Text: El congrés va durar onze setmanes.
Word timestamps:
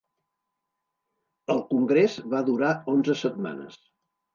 El 1.57 1.63
congrés 1.75 2.19
va 2.35 2.43
durar 2.51 2.75
onze 2.99 3.23
setmanes. 3.25 3.83